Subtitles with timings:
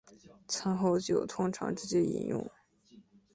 [0.47, 2.49] 餐后酒通常直接饮用。